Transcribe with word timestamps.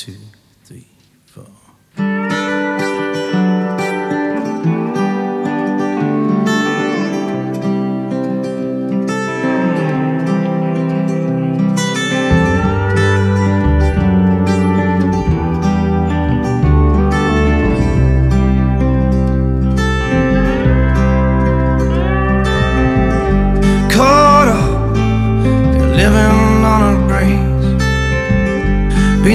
two, 0.00 0.16
three, 0.64 0.88
four. 1.26 1.69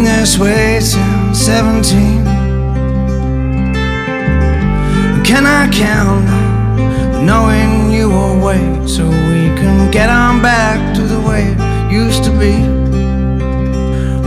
This 0.05 0.37
way 0.37 0.79
since 0.79 1.39
17. 1.39 2.23
Can 5.23 5.45
I 5.47 5.67
count 5.71 6.25
knowing 7.25 7.91
you 7.91 8.09
will 8.09 8.39
wait 8.39 8.87
so 8.87 9.07
we 9.09 9.49
can 9.59 9.89
get 9.89 10.09
on 10.09 10.43
back 10.43 10.95
to 10.95 11.01
the 11.01 11.19
way 11.19 11.55
it 11.57 11.91
used 11.91 12.23
to 12.25 12.31
be? 12.31 12.55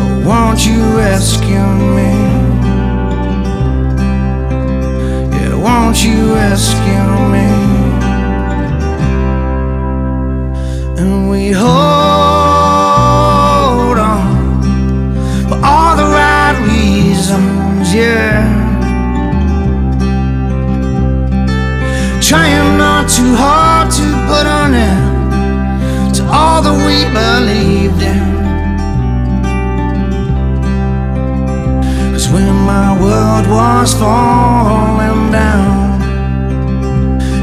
Or 0.01 0.27
won't 0.27 0.67
you 0.67 0.83
rescue 0.99 1.69
me? 1.97 2.13
Yeah, 5.37 5.55
won't 5.55 6.03
you 6.05 6.35
rescue 6.35 7.09
me? 7.35 7.38
Yeah. 17.95 18.69
Trying 22.21 22.77
not 22.77 23.09
too 23.09 23.35
hard 23.35 23.91
to 23.93 24.07
put 24.29 24.47
an 24.47 24.75
end 24.75 26.15
to 26.17 26.23
all 26.25 26.61
that 26.63 26.77
we 26.87 27.05
believed 27.17 28.03
in. 28.03 28.29
Cause 32.13 32.29
when 32.29 32.55
my 32.67 33.01
world 33.01 33.47
was 33.49 33.95
falling 33.95 35.33
down, 35.33 36.03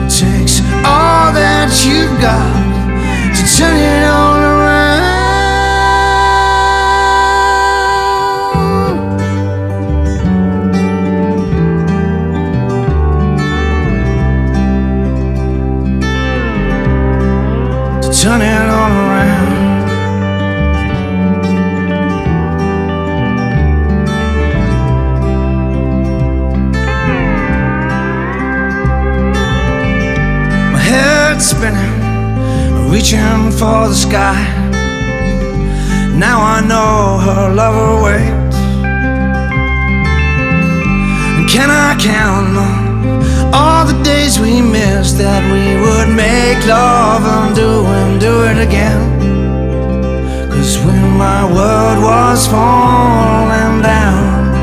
it 0.06 0.10
takes 0.10 0.60
all 0.86 1.34
that 1.34 1.72
you've 1.86 2.20
got 2.22 2.54
to 3.36 3.58
turn 3.58 3.76
it 3.76 4.05
turn 18.26 18.42
it 18.42 18.70
all 18.80 18.92
around. 19.06 19.52
My 30.74 30.80
head's 30.80 31.46
spinning 31.52 32.90
reaching 32.90 33.52
for 33.52 33.90
the 33.90 33.94
sky. 33.94 34.42
Now 36.16 36.42
I 36.42 36.62
know 36.62 37.20
her 37.26 37.54
love 37.54 37.78
awaits. 38.00 38.58
And 41.38 41.48
can 41.48 41.70
I 41.70 41.96
count 42.00 42.58
on 42.58 43.54
all 43.54 43.86
the 43.86 44.02
days 44.04 44.40
we 44.40 44.62
missed 44.62 45.20
that 45.20 45.44
we 45.54 45.80
would 45.84 46.10
make 46.16 46.66
love 46.66 47.24
and 47.24 47.56
do 47.56 47.75
do 48.20 48.44
it 48.44 48.58
again? 48.58 49.20
Cause 50.50 50.78
when 50.80 51.18
my 51.18 51.44
world 51.46 52.04
was 52.04 52.48
falling 52.48 53.82
down, 53.82 54.54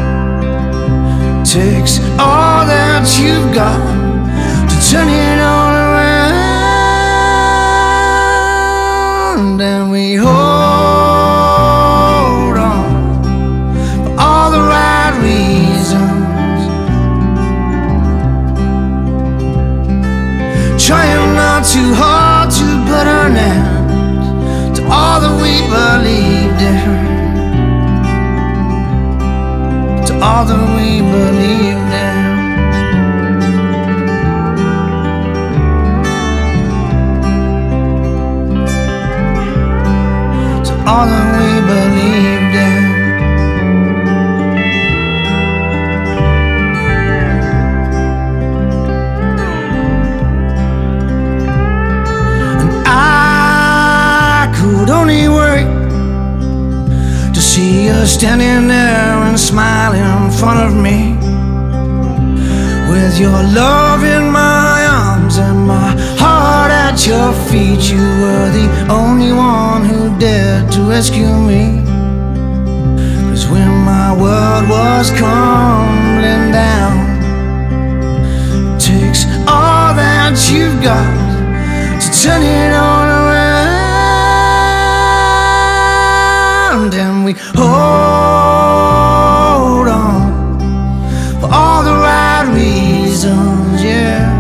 takes 1.45 1.99
all 2.19 2.65
that 2.67 3.05
you've 3.21 3.53
got 3.55 3.79
to 4.69 4.77
turn 4.91 5.09
it 5.09 5.39
all 5.41 5.75
around 5.75 6.33
and 9.61 9.91
we 9.91 10.15
hold 10.15 10.42
believed 25.73 26.63
in. 26.71 26.81
To 30.07 30.13
all 30.29 30.45
that 30.49 30.65
we 30.77 30.89
believed 31.01 31.93
in. 32.05 32.17
to 40.67 40.73
all 40.91 41.07
that 41.11 41.27
we 41.37 41.42
standing 58.07 58.67
there 58.67 59.15
and 59.29 59.39
smiling 59.39 60.01
in 60.01 60.31
front 60.31 60.59
of 60.61 60.75
me. 60.75 61.15
With 62.91 63.19
your 63.19 63.43
love 63.55 64.03
in 64.03 64.31
my 64.31 64.87
arms 64.91 65.39
and 65.39 65.67
my 65.67 65.95
heart 66.19 66.73
at 66.73 67.07
your 67.07 67.33
feet, 67.49 67.83
you 67.93 68.03
were 68.23 68.51
the 68.51 68.69
only 68.91 69.33
one 69.33 69.85
who 69.85 70.19
dared 70.19 70.73
to 70.73 70.81
rescue 70.83 71.33
me. 71.51 71.81
Cause 73.31 73.47
when 73.47 73.71
my 73.85 74.11
world 74.13 74.69
was 74.69 75.11
crumbling 75.13 76.51
down, 76.51 76.95
it 78.75 78.81
takes 78.81 79.27
all 79.47 79.95
that 79.95 80.35
you've 80.51 80.83
got 80.83 81.33
to 82.01 82.09
turn 82.21 82.43
it 82.43 82.72
we 87.33 87.39
hold 87.39 87.63
on 89.89 90.61
for 91.41 91.49
all 91.51 91.83
the 91.83 91.93
right 91.93 92.47
reasons, 92.55 93.83
yeah. 93.83 94.31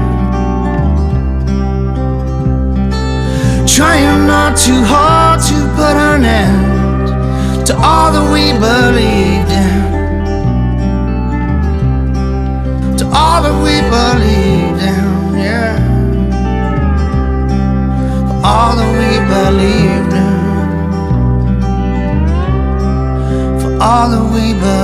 Trying 3.66 4.26
not 4.26 4.56
too 4.56 4.84
hard 4.84 5.40
to 5.40 5.54
put 5.76 5.96
an 5.96 6.24
end 6.24 7.66
to 7.66 7.74
all 7.76 8.12
that 8.12 8.30
we 8.32 8.52
believed 8.52 9.50
in. 9.50 9.82
To 12.98 13.04
all 13.06 13.42
that 13.42 13.56
we 13.64 13.80
believed 13.96 14.82
in, 14.82 15.34
yeah. 15.38 15.76
For 18.28 18.36
all 18.46 18.76
that 18.76 18.90
we 18.98 19.10
believed 19.34 20.01
all 23.92 24.08
the 24.08 24.24
way 24.32 24.54
believe. 24.54 24.81